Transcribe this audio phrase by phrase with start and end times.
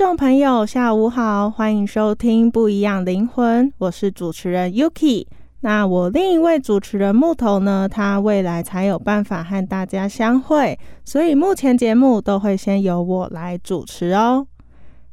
[0.00, 5.26] 众朋友，下午好，欢迎收听《不一样灵魂》，我是主持人 Yuki。
[5.60, 7.86] 那我另一位主持人木头呢？
[7.86, 14.46] 他未来才有办法和大家相会，所以目前节目都会先由我来主持哦。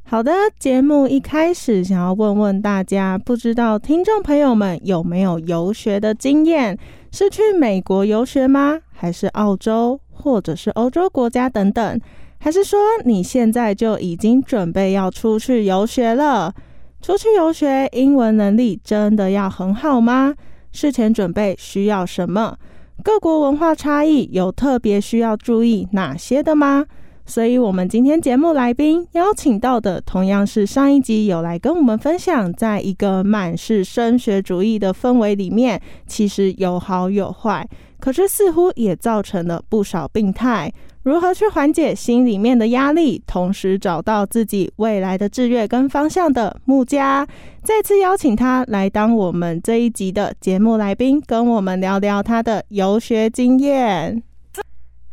[0.04, 6.78] 好的，节目一开始想要问问大家，不知道听众朋友们有没有游学的经验？
[7.12, 8.78] 是去美国游学吗？
[8.90, 12.00] 还是澳洲，或者是欧洲国家等等？
[12.38, 16.54] 还是说你现在就已经准备要出去游学了？
[17.00, 20.34] 出去游学，英文能力真的要很好吗？
[20.72, 22.56] 事前准备需要什么？
[23.02, 26.84] 各国文化差异有特别需要注意哪些的吗？
[27.26, 37.68] 所以，我们今天节目来宾邀请到的，同样是上一集有来跟我们分享，在一个满是升学主义的氛围里面，其实有好有坏，
[38.00, 40.72] 可是似乎也造成了不少病态。
[41.08, 47.26] 如何去缓解心里面的压力，同时找到自己未来的志愿跟方向的木家，
[47.62, 54.22] 再次邀请他来当我们这一集的节目来宾，跟我们聊聊他的游学经验。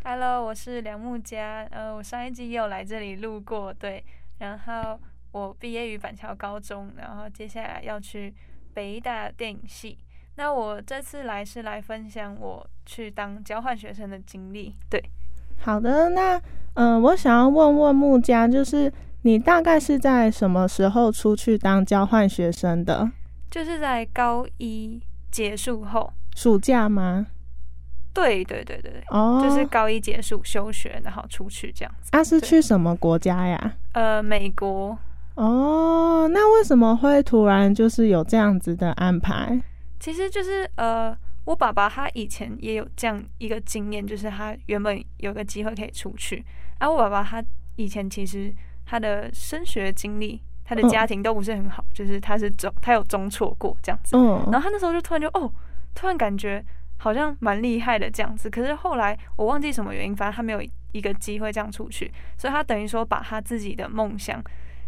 [0.03, 1.65] Hello，我是梁木佳。
[1.71, 4.03] 呃，我上一季也有来这里录过，对。
[4.39, 4.99] 然后
[5.31, 8.33] 我毕业于板桥高中，然后接下来要去
[8.73, 9.97] 北大电影系。
[10.35, 14.75] 那我这次来是来分享我去当交换学生的经历。
[14.89, 15.01] 对，
[15.65, 16.37] 好的，那
[16.75, 18.91] 嗯、呃我想要问问木家，就是
[19.23, 23.09] 你大概是在什么时候出去当交换学生的？
[23.49, 27.25] 就是在高一结束后，暑假吗？
[28.13, 32.11] 对对对对对，哦，就是高一结束休学，然后出去这样子。
[32.11, 33.73] 啊，是去什么国家呀？
[33.93, 34.95] 呃，美国。
[35.33, 39.59] 哦，那为什么会突然就是有这样子的安排？
[39.99, 46.43] 其实就是呃，我爸爸他以前也有这样一个经验，就是他原本有个机会可以出去，
[46.79, 47.43] 而、我爸爸他
[47.75, 48.53] 以前其实
[48.85, 50.89] 他的升学经历，他的嗯。
[50.89, 54.43] 家庭都不是很好，就是他是中他有中错过这样子，嗯。
[54.51, 55.51] 然后他那时候就突然就哦，
[55.93, 56.63] 突然感觉
[56.97, 60.61] 好像蛮厉害的这样子，可是后来我忘记什么原因，反正他没有
[60.93, 64.41] 一个机会这样出去，所以他等于说把他自己的梦想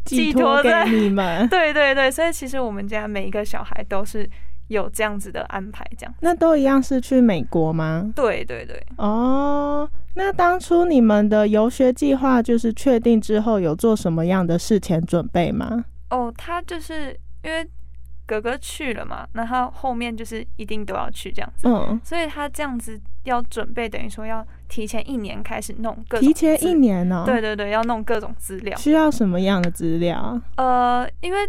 [0.06, 4.28] 寄托在你们，对对对，所以其实我们家每一个小孩都是
[4.68, 6.14] 有这样子的安排，这样。
[6.22, 8.12] 那都一样是去美国吗？
[8.16, 15.86] 对对对，哦，那当初你们的游学计划就是确定之后有做什么样的事前准备吗？
[16.10, 17.68] 哦，他就是因为
[18.26, 28.78] 哥哥去了嘛，那他后面就是一定都要去这样子，嗯，所以他这样子要准备，等于说要提前一年开始弄各种提前一，年哦、对对对，要弄各种资料。
[28.78, 30.40] 需要什么样的资料？
[30.58, 31.40] 呃，因为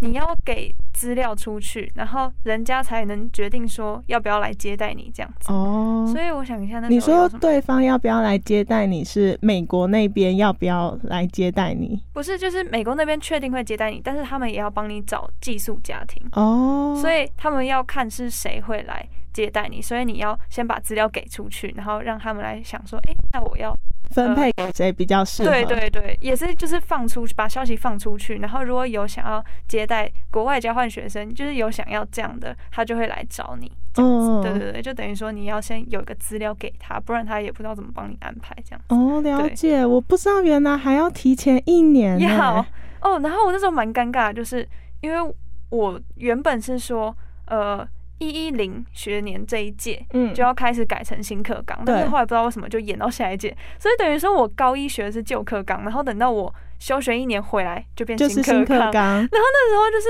[0.00, 5.52] 你要给资料出去，然后人家才能决定说要不要来接待你这样子。
[5.52, 9.04] 哦，所以我想一下，那你说对方要不要来接待你？
[9.04, 12.02] 是美国那边要不要来接待你？
[12.12, 16.22] 不是，就是美国那边确定会接待你，但是他们也要帮你找寄宿家庭。
[16.32, 23.76] 哦，所以他们要看是谁会来接待你，所以你要先把资料给出去，然后让他们来想说，诶，那我要
[24.10, 25.50] 分配给谁比较适合？
[25.50, 33.70] 对对对，也是就是放出去，把消息放出去，然后如果有想要接待国外交换学生，就是有想要这样的，他就会来找你。
[33.92, 38.94] 这样子，嗯对对对，就等于说你要先有一个资料给他，不然他也不知道怎么帮你安排这样子。
[38.94, 42.24] 哦，了解，我不知道原来还要提前一年呢。
[42.24, 42.64] 要
[43.02, 44.66] 哦，然后我那时候蛮尴尬，就是
[45.00, 45.34] 因为
[45.70, 47.14] 我原本是说，
[47.46, 47.86] 呃
[48.18, 50.34] 一一零学年这一届嗯。
[50.34, 60.08] 就要开始改成新课纲，但是后来不知道为什么就延到下一届，所以等于说我高一学的是旧课纲，然后等到我休学一年回来就变新课纲，然后，那时候就是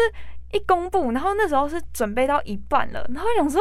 [0.52, 3.60] 一公布，然后那时候是准备到一半了，然后想说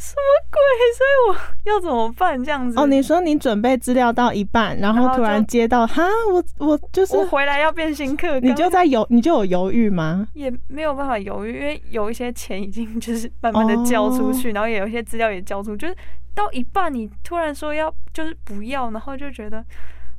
[0.00, 0.22] 什么
[0.52, 0.60] 鬼，
[0.96, 2.78] 所以我要怎么办这样子？
[2.78, 10.28] 哦，你说你准备资料到一半，然然后后突然接到哈，我我就是我回来要变新课，你就在犹，你就有犹豫吗？
[10.34, 15.96] 也没有办法犹豫，因为有一些钱已经就是慢慢的交出哦去，然后也有一些资料也交出，就是
[16.32, 19.64] 到一半你突然说要就是不要，然后就觉得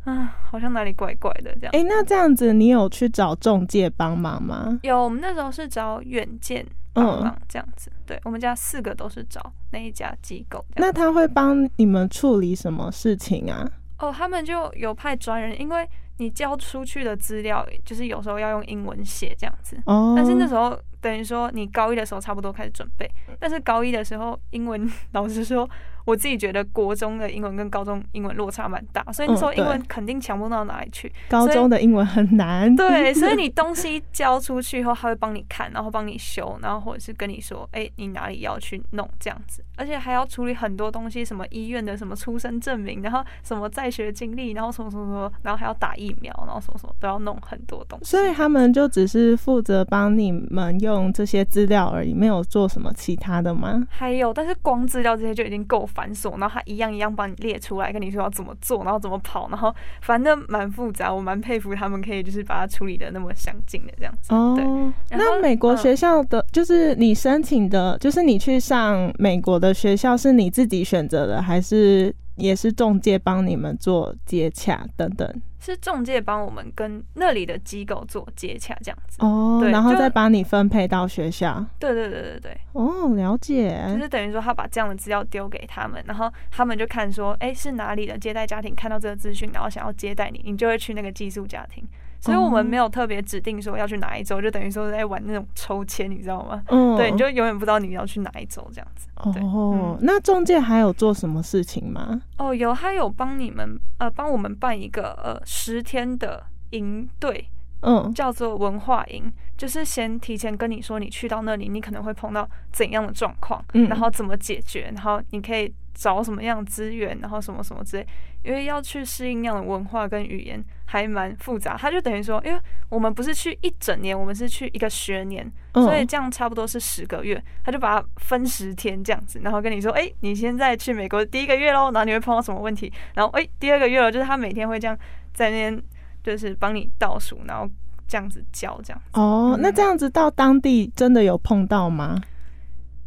[0.04, 1.72] 啊，好像哪里怪怪的这样。
[1.72, 4.78] 哎、那这样子你有去找中介帮忙吗？
[4.84, 9.42] 有，我们那时候是找远见帮忙这样子，对我们家四个都是找
[9.72, 10.64] 那一家机构。
[10.76, 13.70] 那他会帮你们处理什么事情啊？
[14.00, 15.88] 哦，他们就有派专人，因为
[16.18, 19.78] 你交出去的资料，就是有时候要用英文写这样子。
[19.86, 23.10] 哦，但是那时候等于说你高一的时候差不多开始准备，
[23.40, 25.70] 但是高一的时候英文 老师说，
[26.06, 31.12] 我自己觉得国中的英文跟高中英文落差蛮大，所以那时候嗯英文肯定强不到哪里去。
[31.30, 48.06] 高中的英文很难，对，所以你 东西交出去以后，他会帮你看，然后帮你修，然后或者是跟你说，哎、你哪里要去弄这样子，而且还要处理很多东西，什么医院的什么出生证明，然后什么在学经历，然后什么什么什么，然后还要打疫苗，然后什么什么都要弄很多东西。
[48.06, 53.86] 所以他们就只是负责帮你们用这些资料而已，没有做什么其他的吗？
[53.90, 64.34] 还有，但是光资料这些就已经够繁琐，然后他一样一样帮你列出来，跟你说要怎么做，然后怎么跑，然后反正蛮复杂，我蛮佩服他们可以就是把它处理的那么详尽的这样子。
[64.34, 75.30] 哦，那美国嗯学校的，就是你申请的，就是你去上美国的学校，是你自己选择的，还是也是中介帮你们做接洽等等？
[75.70, 79.18] 是中介帮我们跟那里的机构做接洽这样子。
[79.20, 81.64] 哦，然后再帮你分配到学校。
[81.78, 83.86] 对对对对对，哦，了解。
[83.94, 91.84] 就是等于说他把这样的资料丢给他们，然后他们就看说，哎、是哪里的接待家庭看到这个资讯，然后想要接待你，你就会去那个寄宿家庭。
[92.20, 96.62] 所以我们没有特别指定说要去哪一周，就等于说在玩那种抽签，你知道吗？
[96.68, 99.08] 嗯，对，你就永远不知道你要去哪一周这样子。
[99.34, 102.22] 对哦，嗯那中介还有做什么事情吗？
[102.38, 107.50] 哦，有，他有帮你们呃帮我们办一个呃十天的营队，
[107.82, 118.08] 嗯，叫做文化营，就是先提前跟你说你去到那里，你可能会碰到怎样的状况，嗯然后怎么解决，然后你可以找什么样的资源，然后什么什么之类。
[118.42, 121.76] 因为要去适应那样的文化跟语言，还蛮复杂。
[121.76, 127.44] 他就等于说，因为我们不是去一整年，我们是去一个学年，嗯所以这样差不多是十个月。
[127.66, 134.98] 他就把它分十天这样子，然后跟你说，哎、你现在去美国第一个月喽，然后你会碰到什么问题，然后哎、第二个月了，就是他每天会这样
[135.34, 135.84] 在那边
[136.24, 137.70] 就是帮你倒数，然后
[138.08, 139.02] 这样子教这样。
[139.12, 142.16] 哦，那嗯这样子到当地真的有碰到吗？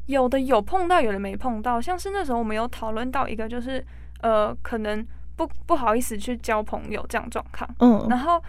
[0.06, 1.81] 有的有碰到，有的没碰到。
[1.81, 3.84] 像是那时候我们有讨论到一个，就是
[4.20, 5.06] 呃，可能
[5.37, 7.69] 不不好意思去交朋友这样状况。
[7.78, 8.43] 嗯，然后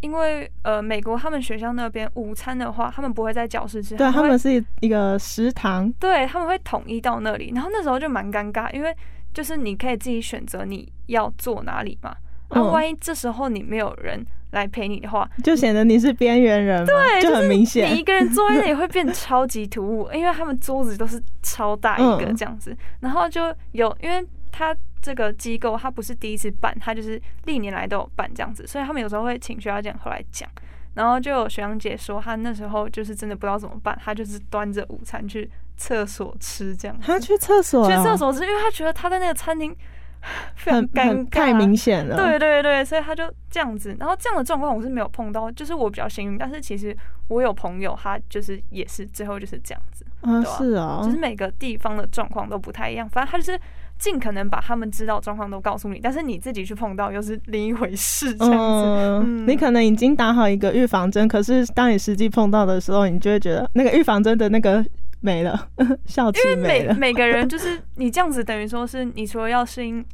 [0.00, 5.92] 因为呃，美国他们学校那边午餐的话，他们不会在教室吃，对，他们是一个食堂。
[6.00, 7.52] 对他们会统一到那里。
[7.54, 8.96] 然后那时候就蛮尴尬，因为
[9.34, 12.16] 就是你可以自己选择你要坐哪里嘛。
[12.50, 17.84] 那、嗯万一这时候你没有人来陪你的话，就显得你是边缘人，对就很明显。
[17.84, 18.02] 你显一。
[18.02, 22.36] 个人坐在那里会变超级突兀，因为他们桌子都是超大一个嗯。
[22.36, 30.48] 这样子，然后就有，因为他这个机构他不是第一次办，他就是历年来都有办这样子，所以他们有时候会请学校讲后来讲，
[30.94, 39.74] 然后就有学长姐说，他那时候就是真的不知道怎么办，他就是端着午餐去厕所吃这样子，他去厕所去啊，厕所吃，因为他觉得他在那个餐厅
[40.54, 42.16] 非常尴尬，太明显了。
[42.16, 46.96] 对对对，所以他就这样子，然后这样的状况我是没有碰到，就是我比较幸运，但是其实
[47.28, 53.58] 我有朋友，他就是也是最后就是这样子，嗯，是啊就是每个地方的状况都不太一样，反正他就是
[53.98, 58.58] 尽可能把他们知道状况都告诉你，但是你自己去碰到又是另一回事，这样子。
[58.58, 64.84] 嗯，嗯你可能已经打好一个预防针，可是当你实际碰到的时候，你就会觉得那个预防针的那个
[65.20, 65.68] 没了，
[66.06, 66.94] 效期没了。
[66.94, 70.04] 每每个人就是你这样子，等于说是你除了要适应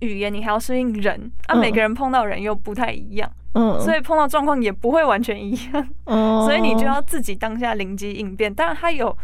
[0.00, 5.88] 语言，你还要适应人啊，嗯每个人碰到人又不太一样，嗯，所以碰到状况也不会完全一样。
[6.04, 8.52] 嗯，所以你就要自己当下灵机应变。
[8.52, 9.16] 当然，他有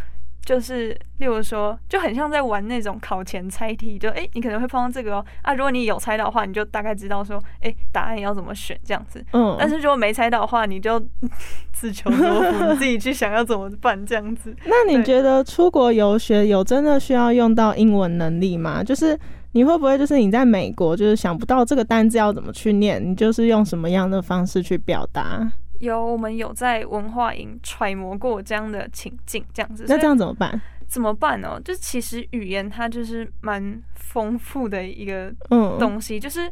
[0.45, 5.55] 就是，例如说，就很像在玩那种考前猜题，就诶，你可能会碰到这个哦啊。
[5.55, 9.25] 如果你有猜到的话，你就大概知道说，诶，答案要怎么选这样子。
[9.33, 11.01] 嗯，但是如果没猜到的话，你就
[11.73, 14.55] 自求多福，你自己去想要怎么办这样子。
[14.67, 18.85] 那你觉得出国游学有真的需要用到英文能力吗？
[18.85, 19.19] 就是
[19.53, 25.51] 你会不会就是你在美国就是想不到这个单字要怎么去念，你就是用什么样的方式去表达？
[25.85, 29.85] 有我们有在文化营揣摩过这样的情境，这样子。
[29.89, 30.61] 那这样怎么办？
[30.87, 31.61] 怎么办呢？
[31.65, 36.51] 就其实语言它就是蛮丰富的一个嗯，东西，就是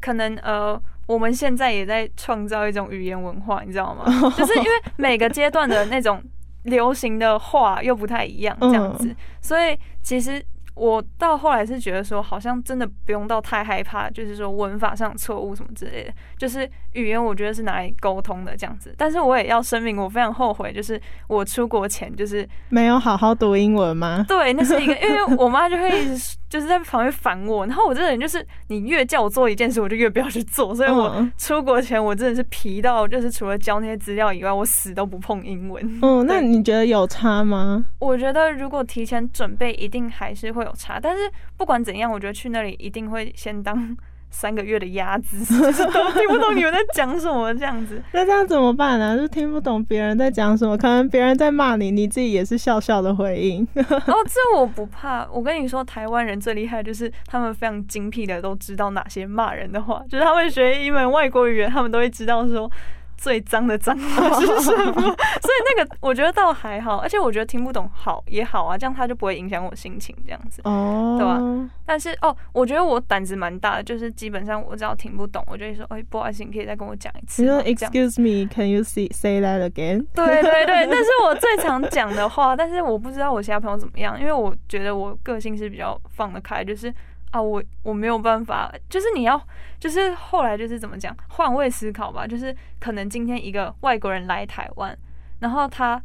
[0.00, 4.04] 可能呃，我们现在也在创造一种语言文化，你知道吗？
[4.36, 6.22] 就是因为每个阶段的那种
[6.64, 10.44] 流行的话又不太一样，这样子，所以其实。
[10.78, 16.12] 我到后来是觉得说，好像真的不用到太害怕，就是说文法上错误什么之类的。
[16.38, 18.94] 就是语言，我觉得是拿来沟通的这样子。
[18.96, 24.24] 但是我也要声明，我非常后悔，就是我出国前就是没有好好读英文吗？
[24.28, 27.66] 对，那是一个，因为我妈就会一直就是在旁边烦我。
[27.66, 30.74] 然后我这个人就是，你越叫我做一件事，我就越不要去做。
[30.74, 35.98] 所以我出国前我真的是皮到，就是除了教那些资料以外，我死都不碰英文。
[36.02, 37.84] 嗯，那你觉得有差吗？
[37.98, 41.00] 我觉得如果提前准备，一定还是会有差。
[41.00, 41.22] 但是
[41.56, 43.96] 不管怎样，我觉得去那里一定会先当
[44.30, 45.72] 三个月的鸭子，都
[46.12, 48.02] 听不懂你们在讲什么这样子。
[48.12, 49.16] 那这样怎么办呢？
[49.16, 53.66] 就听不懂别人在讲什么，可能别人在骂你，你自己也是笑笑的回应。
[53.74, 55.26] 哦，这我不怕。
[55.32, 62.70] 我跟你说，台湾人最厉害就是他们非常精辟的都知道哪些骂人的话，就是他们学一门外国语言，他们都会知道说。
[63.18, 64.92] 最脏的脏话 是什么？
[65.42, 71.70] 所以那个我觉得倒还好，而且我觉得听不懂好也好啊，这样他就不会影响我心情这样子，哦，对吧？
[71.84, 77.42] 但是哦，我觉得我胆子蛮大的，就是基本上我只要听不懂，我就会说，哎，不好意思，你可以再跟我讲一次。
[77.42, 80.06] 你说，Excuse me，Can you say say that again？
[80.14, 86.94] 对 对对，那是我最常讲的话，但是我不知道我其他朋友怎么样，因为我觉得我个性是比较放得开，就是。
[87.30, 89.38] 啊，我我没有办法，就是你要，
[89.78, 94.96] 就是后来就是怎么讲，换位思考吧，就是可能今天一个外国人来台湾，
[95.40, 96.00] 然后他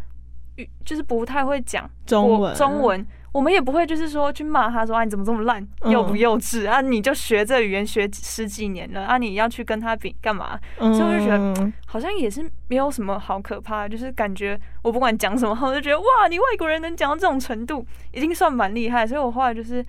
[0.84, 6.82] 就是不太会讲中文，中文，我们也不会就是说去骂他说啊你怎么这么烂，幼不幼稚啊？
[6.82, 10.60] 你就学这语言学十几年了啊，你要去跟他比干嘛？
[10.77, 19.08] 所以我就觉得好像也是没有什么好可怕，就是感觉我不管讲什么，我就觉得哇，你外国人能讲到这种程度，已经算蛮厉害。
[19.08, 19.84] 所以我后来就是。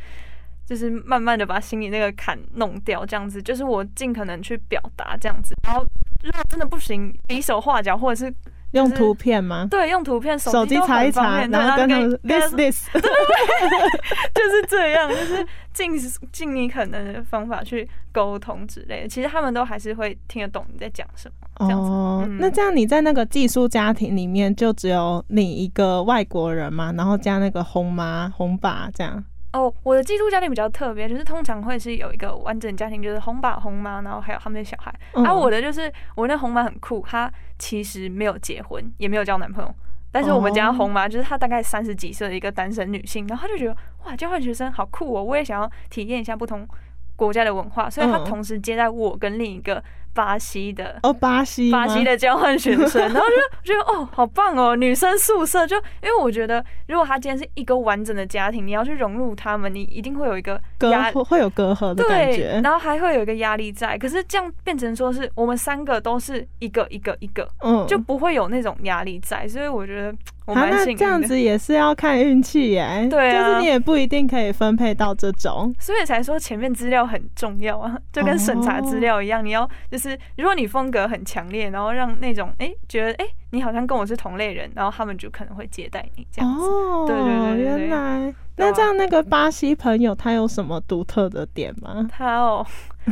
[0.66, 5.84] 就是慢慢的把心里那个坎弄掉，这样子，就是我尽可能去表达这样子，然后
[6.22, 8.34] 如果真的不行，比手画脚或者是
[8.72, 9.68] 用图片吗？
[9.70, 13.10] 对，用图片，手机查一查，然后跟他们 this this，对对
[14.34, 15.96] 就是这样，就是尽
[16.32, 19.08] 尽你可能的方法去沟通之类的。
[19.08, 21.34] 其实他们都还是会听得懂你在讲什么。
[21.64, 29.22] 哦，那这样你在那个寄宿家庭里面，就只有你一个外国人嘛，然后加那个红妈红爸这样。
[29.54, 34.92] 哦，我的寄宿家庭比较特别，就是通常会是有一个完整家庭，就是红爸红妈，然后还有他们的小孩。
[35.12, 39.74] 而我的就是我那红妈很酷，她其实没有结婚，也没有交男朋友，
[40.10, 46.66] 但是我们家红妈就是她大概三十几岁的一个单身女性，然后她就觉得哇，交换学生好酷哦，我也想要体验一下不同
[47.16, 49.82] 国家的文化，所以他同时接待我跟另一个。
[50.16, 60.88] 巴西的哦，巴西巴西的交换学生， 然后就觉得哦，好棒哦，女生宿舍就因为我觉得，如果他今天是一个完整的家庭，你要去融入他们，你一定会有一个隔
[61.24, 63.98] 会有隔阂的感觉，然后还会有一个压力在。
[63.98, 69.48] 可是这样变成说是我们三个都是一个一个一个，嗯，就不会有那种压力在。
[69.48, 70.14] 所以我觉得
[70.46, 70.96] 我蛮幸运。
[70.96, 80.18] 这样子也是要看运气耶， 对啊，就是你也不一定可以分配到这种，所以才说前面资料很重要啊， 就跟审查资料一样，你要就是。
[80.36, 86.64] 如果你风格很强烈，然后让那种哎觉得哎你好像跟我是同类人，然后他们就可能会接待你这样子。
[86.64, 92.06] 哦，对对对原来那这样那个巴西朋友他有什么独特的点吗？
[92.10, 92.66] 他哦，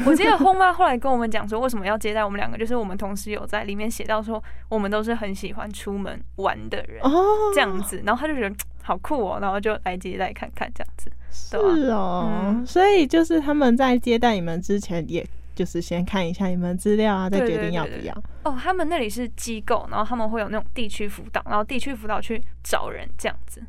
[0.06, 7.10] 我记得轰妈后来跟我们讲说为什么要接待我们两个，就是我们同时有在里面写到说我们都是很喜欢出门玩的人哦，
[7.54, 11.10] 这样子，然后他就觉得好酷哦，然后就来接待看看这样子。
[11.30, 11.56] 是
[11.90, 15.26] 哦，所以就是他们在接待你们之前也。
[15.54, 18.22] 就是先看一下你们资料啊，再决定要不要。
[18.42, 23.62] 哦，他们那里是机构，然后他们会有那种地区辅导，然后地区辅导去找人这样子。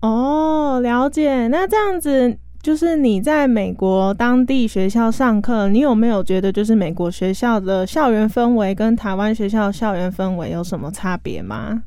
[0.00, 1.46] 哦，了解。
[1.46, 11.84] 那这样子，就是你在美国当地学校上课，你有没有觉得就是美国学校的校园氛围跟台湾学校校园氛围有什么差别吗？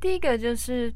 [0.00, 0.90] 第一个就是，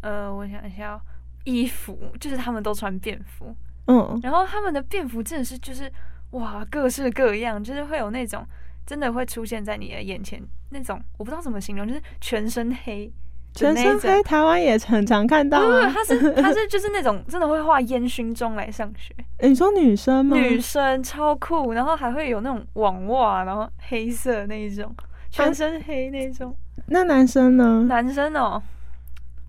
[0.00, 0.98] 呃，我想一下，
[1.44, 3.54] 衣服就是他们都穿便服，
[3.88, 5.92] 嗯，然后他们的便服真的是就是。
[6.30, 8.42] 哇，各式各样，就是会有那种
[8.86, 13.12] 真的会出现在你的眼前那种，我不知道怎么形容，就是全身黑，
[13.54, 15.60] 全身黑，台湾也很常看到。
[15.60, 19.14] 不他是 他是就是那种真的会化烟熏妆来上学。
[19.40, 20.36] 你说女生吗？
[20.36, 24.92] 女生超酷，然后还会有那种网袜，然后黑色那一种，
[25.30, 26.54] 全身黑那种。
[26.88, 27.84] 那男生呢？
[27.88, 28.60] 男生哦，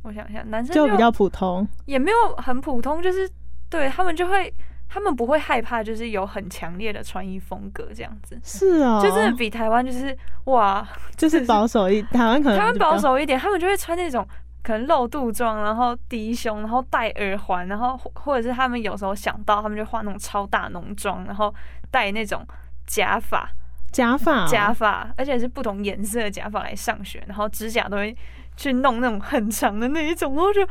[0.03, 3.29] 我想一下，男生就比较普通，也没有很普通，就是
[3.69, 4.53] 对他们就会。
[4.87, 10.87] 他们不会害怕，就是有很强烈的穿衣风格这样子，是哦，就真的比台湾就是哇，
[11.17, 14.25] 就是保守一，台湾可能台湾保守一点，他们就会穿那种
[14.63, 21.53] 可能露肚装，然后低胸，然后戴耳环，然后或或者是他们有时候想到，他们就画那种超大浓妆，然后
[21.91, 22.45] 戴那种
[22.87, 23.49] 假发，
[23.91, 24.45] 假发。
[24.45, 28.15] 哦，假发，而且是不同颜色的假发来上学，然后指甲都会
[28.57, 30.61] 去弄那种很长的那一种，然后就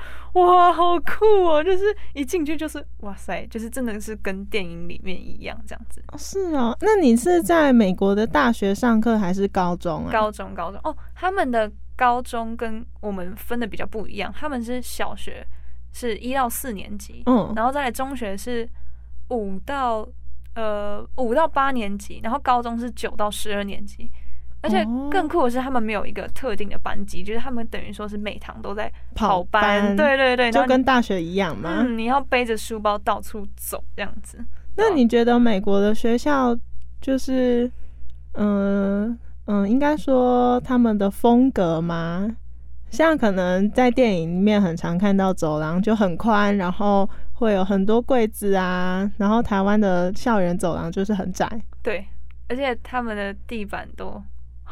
[0.41, 1.63] 哇，好酷哦！
[1.63, 6.03] 就是一进去就是哇塞，就是真的是跟电影里面一样这样子。
[6.09, 6.75] 哦是啊。
[6.81, 10.13] 那你是在美国的大学上课还是高中啊？
[10.13, 15.47] 高中，高中哦，他们的高中跟我们分的比较不一样，他们是小学
[15.93, 18.69] 是一到四年级，嗯，然后再来中学是
[19.29, 20.09] 五到
[20.55, 24.11] 呃五到八年级，然后高中是九到十二年级。
[24.65, 31.83] 而且哦更酷的是，他们没有一个特定的班级，就是他们等于说是每堂都在跑班，班对对对，就跟大学一样嘛。
[31.83, 34.43] 嗯，你要背着书包到处走这样子。
[34.77, 36.57] 那你觉得美国的学校
[37.01, 37.71] 就是，
[38.33, 42.35] 嗯嗯，应该说他们的风格吗？
[42.91, 51.47] 像可能在电影里面很常看到走廊就很宽，然后会有很多柜子啊，然后台湾的校园走廊就是很窄。
[51.83, 52.07] 对，
[52.49, 54.23] 而且他们的地板都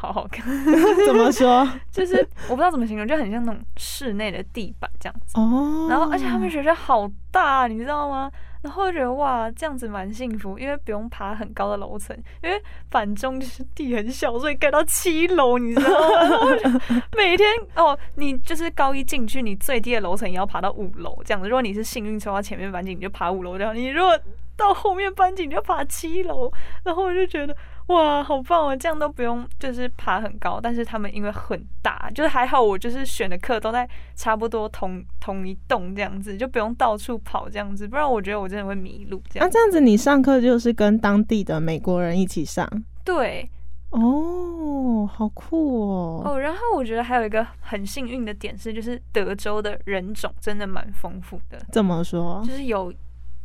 [0.03, 0.45] 好好看，
[1.07, 1.65] 怎么说？
[1.89, 2.17] 就是
[2.49, 5.39] 我不知道怎么形容，就很像那种室内的地板这样子。
[5.39, 8.29] 哦，然后，而且他们学校好大，你知道吗？
[8.61, 17.03] 然后我觉得哇，这样子蛮幸福，因为不用爬很高的楼层，因为反中就是地很小，所以盖到七楼，你知道吗？
[17.15, 21.47] 每天哦，你就是高一进去，你最低的楼层也要爬到五楼这样子。
[21.47, 24.17] 如果你是幸运抽到前面班级，你就爬五楼这样；你如果
[24.55, 26.49] 到后面班级，你就爬七楼。
[26.85, 27.53] 然后我就觉得
[27.87, 28.75] 哇，好棒哦！
[28.75, 39.51] 这样都不用就是爬很高，但是他们因为很大，就是还好我就是选的课都在差不多同同一栋这样子，就不用到处跑这样子，不然我觉得我真的会迷路这样那、样。
[39.51, 42.67] 这样子你上课就是跟当地的美国人一起上
[43.03, 43.49] 对
[43.89, 46.23] 哦，好酷哦。
[46.25, 52.53] 哦，然后我觉得还有一个很幸运的点是，就是德州的人种真的蛮丰富的，怎么说就？
[52.53, 52.91] 是有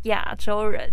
[0.04, 0.90] 亚洲人，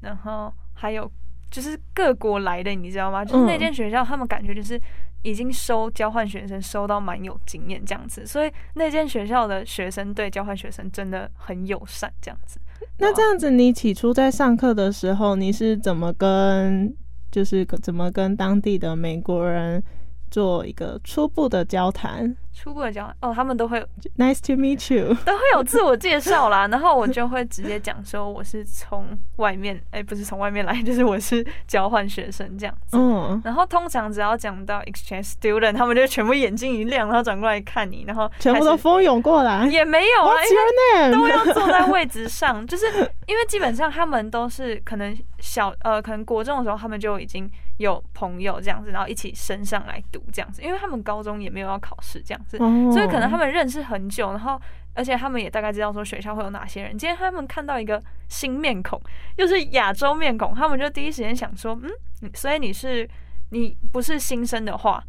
[0.00, 1.10] 然后还有
[1.54, 3.24] 就是各国来的，你知道吗？
[3.24, 4.80] 就是那嗯间学校，他们感觉就是
[5.22, 12.58] 已经收交换学生收到蛮有经验这样子，所以那间学校的学生对交换学生真的很友善这样子。
[12.98, 16.92] 那这样子，你起初在上课的时候，你是怎么跟，
[17.30, 19.80] 就是怎么跟当地的美国人
[20.28, 23.84] 做一个初步的交谈初步的交换哦，他们都会
[24.16, 25.12] ？Nice to meet you。
[25.26, 32.96] 都会有自我介绍啦， 然后我就会直接讲说我是从外面，哎、不是从外面来， 就是我是交换学生这样子。
[32.96, 39.66] 嗯，然后通常只要讲到 exchange student，他们就全部眼睛一亮，然后转过来看你，然后全部都蜂拥过来。
[39.66, 42.86] 也没有啊因为都要坐在位置上， 就是
[43.26, 54.60] 因为基本上他们都是可能小呃，可能国中的时候他们就已经有朋友这样子，然后一起升上来读这样子，因为他们高中也没有要考试这样子，哦所以可能他们认识很久，然后
[54.94, 56.96] 而且他们也大概知道说学校会有哪些人。
[56.96, 59.00] 今天他们看到一个新面孔，
[59.36, 63.08] 又是亚洲面孔，他们就第一时间想说，嗯，所以你是
[63.50, 65.02] 你不是新生的话，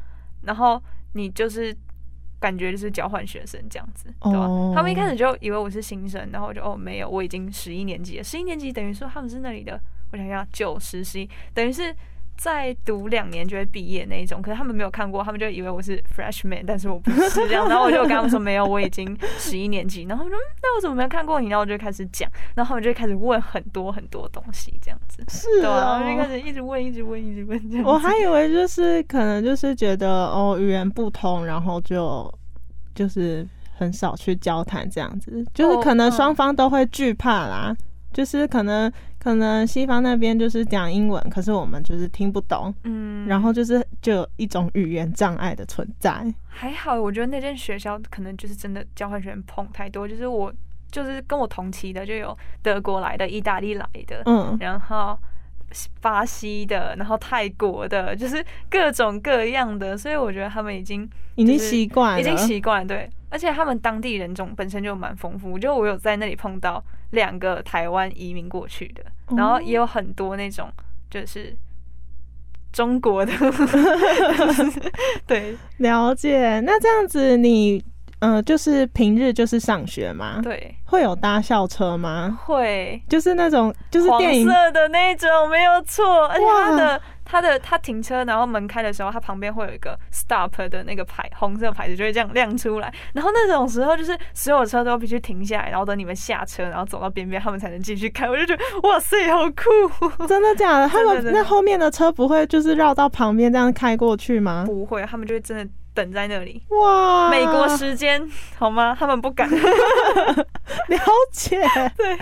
[0.44, 0.82] 然后
[1.14, 1.76] 你就是。
[2.38, 8.24] 感觉就是交换学生这样子，对吧、哦他们一开始就以为我是新生，然后我就哦没有，我已经十一年级了。
[8.24, 9.80] 十一年级等于说他们是那里的，
[10.12, 11.96] 我想想九十十一，等于是
[12.38, 14.42] 再读两年就会毕业那一种。
[14.42, 17.68] 可是他们没有看过，他们就以为我是 freshman，但是我不是这样。
[17.68, 20.04] 然后我就跟他们说没有，我已经 十一年级。
[20.04, 21.48] 然后他们说、嗯那我怎么没有看过你？
[21.48, 26.30] 然后我就开始讲，然后他们就开始问很多很多东西这样子，是对啊，然后就开哦。
[26.30, 27.86] 始一直问，一直问，一直问这样。
[27.86, 32.32] 我还以为就是可能就是觉得哦语言不通，然后就
[32.94, 37.76] 就是很少去交谈这样子，就是哦可能嗯双方都会惧怕啦。
[38.14, 38.90] 就是可能
[39.26, 46.24] 可能西方那边就是讲英文，可是我们就是听不懂，嗯，然后就是就有一种语言障碍的存在。
[46.48, 50.54] 还好，我觉得那间学校可能就是真的交换学生碰太多，就是我
[50.92, 55.18] 就是跟我同期的就有德国来的、意大利来的，嗯，然后
[56.02, 69.04] 巴西的，然后泰国的，就是各种各样的，所以我觉得他们已经已经习惯了，已经习惯了，对，而且他们当地人种本身就蛮丰富，就我有在那里碰到两个台湾移民过去的，
[69.36, 70.70] 然后也有很多那种
[71.10, 71.56] 就是
[72.72, 73.32] 中国的，
[75.26, 76.60] 对了解。
[76.62, 77.84] 那这样子你，
[78.20, 80.40] 呃，就是平日就是上学吗？
[80.44, 82.38] 对，会有搭校车吗？
[82.46, 83.02] 会。
[83.08, 87.02] 就是那种，就是黄电影色的那种，没有错，而且它的
[87.36, 92.94] 他的他停车，然后门开的时候，他旁边会有一个 stop 的那个牌，红色牌子就会这样亮出来。
[93.14, 98.30] 然后那种时候，就是所有车都必须停下来，然后等你们下车，然后走到边边，他们才能继续开。
[98.30, 100.24] 我就觉得哇塞，好酷！
[100.28, 100.88] 真的假的？
[100.88, 104.64] 他们那后面的车不会就是绕到旁边这样开过去吗？
[104.68, 106.64] 不会，他们就会真的等在那里。
[106.70, 108.26] 哇，美国时间
[108.58, 108.96] 好吗？
[108.98, 109.50] 他们不敢。
[110.88, 111.00] 了
[111.32, 111.62] 解，
[111.98, 112.18] 对，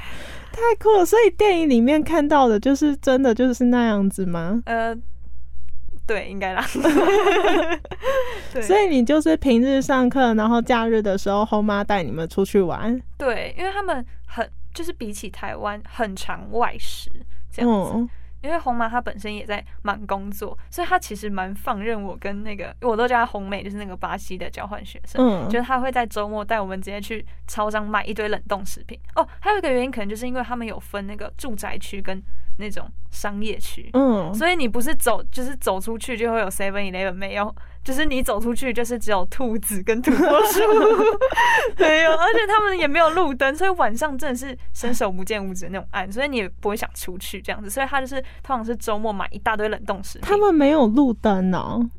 [0.53, 1.05] 太酷了。
[1.05, 4.61] 所以电影里面看到的就是真的就是那样子吗？
[4.65, 4.95] 呃，
[6.07, 6.63] 对，应该啦。
[8.53, 13.01] 对，所以你就是平日上课，然后假日的时候，后妈带你们出去玩。
[13.17, 17.09] 对，因为他们很就是比起台湾很常外食
[17.51, 17.91] 这样子。
[17.95, 18.09] 嗯，
[18.43, 28.99] 因为红妈她本身也在忙工作，所以她其实蛮放任我跟那个，我都叫她红美，就是那个巴西的交换学生，嗯就是她会在周末带我们直接去超商买一堆冷冻食品。
[29.15, 32.21] 哦，还有一个原因可能就是因为他们有分那个住宅区跟
[32.57, 40.59] 那种商业区，嗯，所以你不是走就是走出去就会有 Seven Eleven 没有，就是你走出去就是只有兔子跟土拨鼠，
[41.77, 51.89] 没有，而且他们也没有路灯，所以晚上真的是伸手不见五指的那种暗，所以你也不会想出去这样子，所以他就是通常是周末买一大堆冷冻食品，他们没有路灯哦。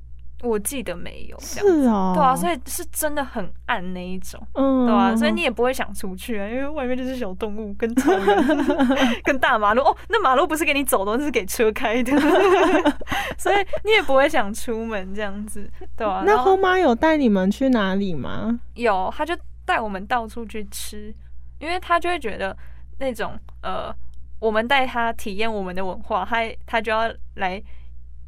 [0.45, 1.89] 我记得没有是样子。
[1.89, 8.37] 哦，对啊，所以是真的很暗那一种，嗯，对啊，所以你也不会想出去啊，因为外面就是小动物跟草原
[9.25, 12.13] 跟大马路哦，那马路不是给你走的，那是给车开的，
[13.39, 16.23] 所以你也不会想出门这样子，对啊。
[16.27, 18.61] 那后后妈有带你们去哪里吗？
[18.75, 21.15] 有，他就带我们到处去吃，
[21.59, 22.57] 因为他就会觉得
[22.99, 23.93] 那种呃，
[24.39, 27.61] 我们带他体验我们的文化，他他就要来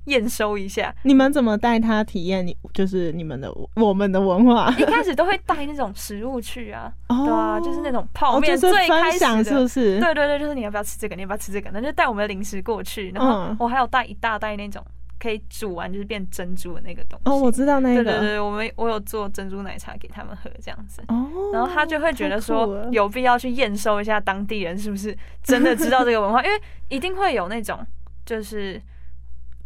[0.06, 0.92] 验收一下。
[1.02, 4.70] 你们怎么带他体验你就是你们的我们的文化？
[4.78, 9.68] 一开始都会带那种食物去啊，哦对啊，就是那种泡哦，面，就是最开始是不的。
[9.68, 10.00] 是？
[10.00, 11.14] 对对对，就是你要不要吃这个？
[11.14, 11.70] 你要不要吃这个？
[11.72, 14.84] 那就带我们的零食过去，然后嗯我还有带一大袋那种
[15.18, 17.30] 可以煮完就是变珍珠的那个东西。
[17.30, 18.04] 哦，我知道那个。
[18.04, 21.02] 对对对，我们我有做珍珠奶茶给他们喝，这样子。
[21.08, 27.78] 哦，然后他就会觉得说有必要去验收一下当地人是不是真的知道这个文化，因为一定会有那种
[28.24, 28.80] 就是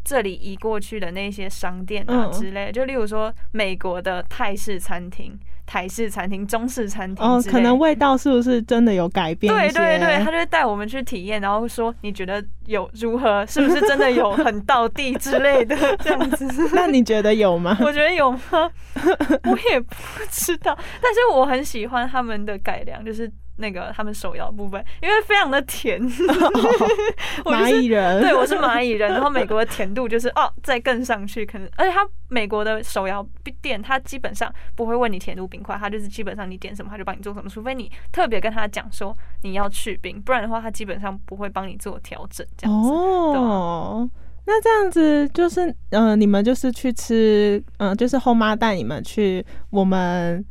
[0.04, 9.52] 这里移过去的那些商店啊嗯之类的，就例如说美国的泰式餐厅、台式餐厅、中式餐厅哦，可能味道是不是真的有改变？
[9.52, 16.46] 对对对，他就会带我们去体验，然后说你觉得有如何，是不是真的有很到地之类的 这样子。
[16.72, 17.76] 那你觉得有吗？
[17.82, 18.70] 我觉得有吗？
[19.44, 19.94] 我也不
[20.30, 23.30] 知道，但是我很喜欢他们的改良，就是
[23.60, 26.00] 那个他们手摇部分，因为非常的甜。
[27.44, 33.26] 蚂蚁人，对，我是蚂蚁人，然后美国的甜度就是哦，再更上去，可能而且他美国的手摇
[33.60, 42.88] 店，他基本上不会问你甜度冰块，他就是基本上你点什么，他就帮你做什么，除非你特别跟他讲说你要去冰，不然的话，他基本上不会帮你做调整这样子。
[42.90, 44.10] 哦。
[44.46, 50.44] 那这样子就是，呃，你们就是去吃，呃，就是后妈带你们去我们，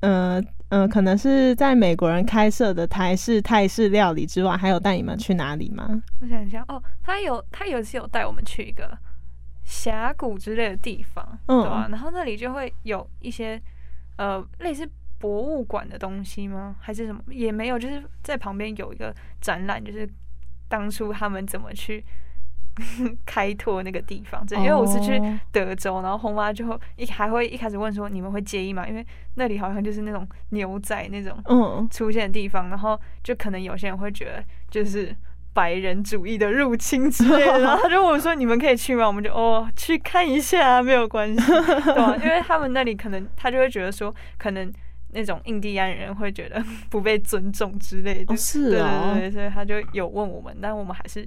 [0.00, 6.02] 呃呃，可能是在美国人开设的台式、泰式料理之外，还有带你们去哪里吗？
[6.20, 8.96] 我想一下，哦，他有他有一次有带我们去一个
[9.64, 13.60] 峡谷之类的地方，嗯对吧、然后那里就会有一些
[14.16, 14.86] 呃类似
[15.18, 16.76] 博物馆的东西吗？
[16.80, 17.22] 还是什么？
[17.28, 20.08] 也没有，就是在旁边有一个展览，就是
[20.68, 22.04] 当初他们怎么去
[23.26, 24.44] 开拓那个地方。
[24.46, 28.86] 这因为我是去哦德州，然后红妈就一还会一开始问说你们会介意吗？
[28.86, 35.14] 因为那里好像就是那种牛仔那种嗯，出现的地方，然后就可能有些人会觉得就是
[35.52, 44.72] 白人主义的入侵之类的，然后他就问我说： “你们可以去吗？”我们就哦去看一下，没有关系， 对吧、因为他们那里可能他就会觉得说，可能
[45.12, 51.26] 那种印第安人会觉得不被尊重之类的，哦是对哦对对，所以他就有问我们，但我们还是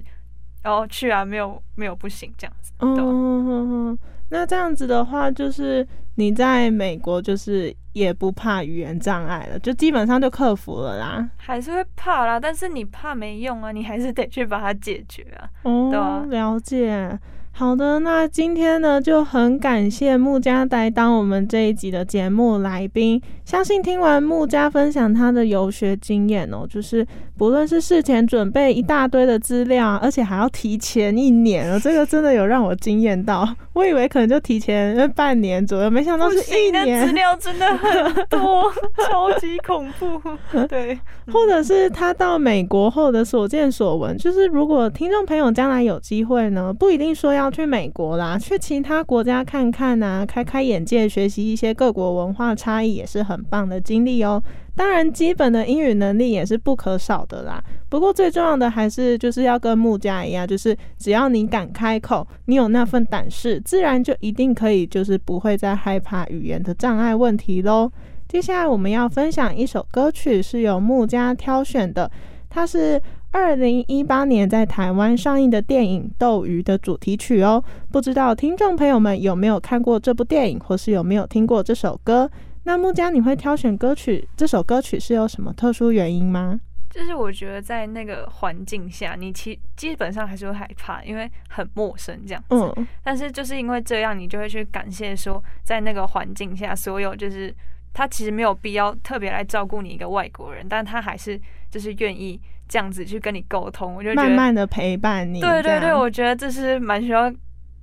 [0.64, 3.48] 哦去啊，没有没有不行这样子，嗯嗯、
[3.90, 3.98] 嗯，
[4.30, 11.28] 那这样子的话，就是你在美国就是也不怕语言障碍了，就基本上就克服了啦。
[11.36, 15.48] 还是会怕啦，但是你怕没用啊，你还是得去把它解决啊。
[15.62, 17.18] 对哦啊，了解。
[17.54, 23.20] 好的，那今天呢就很感谢穆家来当我们这一集的节目来宾。
[23.44, 33.46] 相信听完穆家分享他的游学经验哦，就是不论是事前准备一大堆的资料，而且还要提前一年哦，这个真的有让我惊艳到。
[33.74, 37.12] 我以为可能就提前呃半年左右，没想到不是一年，资。
[37.12, 38.72] 料真的很多，
[39.06, 40.20] 超级恐怖。
[40.66, 40.98] 对，
[41.32, 54.40] 或者是他到美国后的所见所闻，就是如果听众朋友将来有机会呢，不一定说要要去美国啦，去其他国家看看啊，开开眼界，学习一些各国文化差异，也是很棒的经历哦。
[54.74, 57.62] 当然，基本的英语能力也是不可少的啦。
[57.90, 67.90] 不过最重要的还是就是要跟木家一样，就是只要你敢开口，你有那份胆识，自然就一定可以，就是不会再害怕语言的障碍问题喽。
[68.28, 72.10] 接下来我们要分享一首歌曲，是由木家挑选的，
[72.54, 77.64] 它是二零一八年在台湾上映的电影《斗鱼》的主题曲哦。
[77.90, 82.30] 不知道听众朋友们有没有看过这部电影，或是有没有听过这首歌？
[82.64, 84.28] 那木家，你会挑选歌曲？
[84.36, 86.60] 这首歌曲是有什么特殊原因吗？
[86.90, 92.72] 就是我觉得在那个环境下，你其基本上还是会害怕，因为很陌生这样子。
[92.76, 92.86] 嗯。
[93.02, 97.52] 但是就是因为这样，你就会去感谢说，在那个环境下，所有就是
[97.92, 103.94] 他其实没有必要特别来照顾你一个外国人，但他还是就是愿意这样子去跟你沟通。
[103.94, 105.40] 我就慢慢的陪伴你。
[105.40, 107.32] 对对对，我觉得这是蛮需要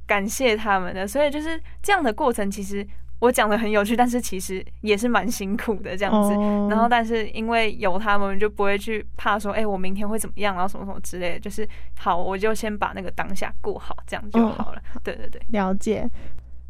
[0.06, 1.08] 感谢他们的。
[1.08, 2.86] 所以就是这样的过程，其实。
[3.22, 6.32] 我讲的很有趣，但是其实也是蛮辛苦的这样子。
[6.69, 11.39] 然后，但是因为有他们，就不会去怕说，哎，我明天会怎么样，然后什么什么之类的。
[11.41, 11.67] 就是
[11.98, 14.82] 好，我就先把那个当下过好，这样就好了。
[15.04, 16.10] 对对对，了解。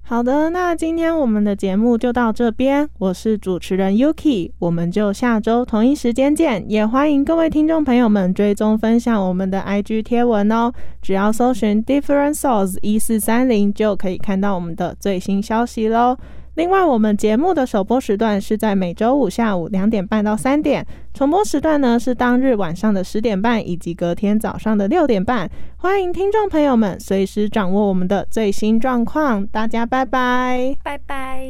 [0.09, 2.89] 好的，那今天我们的节目就到这边。
[2.97, 6.65] 我是主持人 Yuki，我们就下周同一时间见。
[6.67, 10.73] 也欢迎各位听众朋友们追踪分享我们的 IG 贴文哦。
[10.99, 16.17] 只要搜寻 Different Souls 一四三零，就可以看到我们的最新消息喽。
[16.59, 25.49] 另外，我们节目的首播时段是在每周五下午两点半到三点，重播时段呢是当日晚上的十点半以及隔天早上的六点半。
[25.77, 29.47] 欢迎听众朋友们随时掌握我们的最新状况。
[29.47, 31.47] 大家拜拜，拜拜。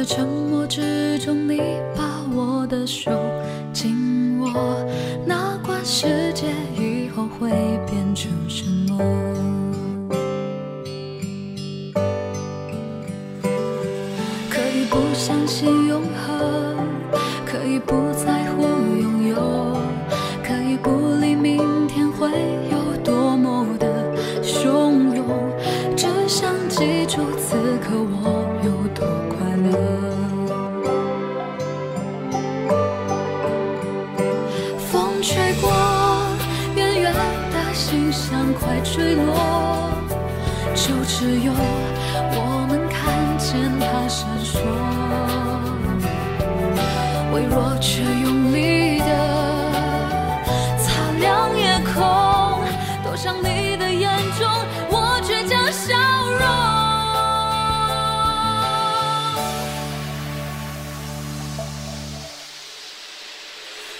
[0.00, 1.58] 在沉默之中你
[1.94, 3.10] 把我的手
[3.70, 4.50] 紧握，
[5.26, 7.50] 哪管世界以后会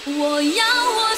[0.05, 1.10] 我要我